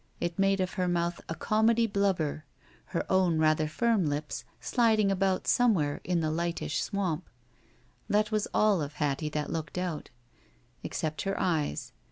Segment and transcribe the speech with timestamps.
[0.19, 2.43] It made of her mouth a comedy blubber,
[2.85, 7.29] her own rather firm lips sliding about somewhere in the lightish swamp.
[8.09, 10.09] That was all of Hattie that looked out.
[10.83, 11.93] Except her eyes.